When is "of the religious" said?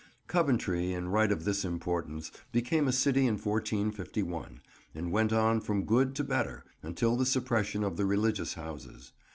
7.83-8.55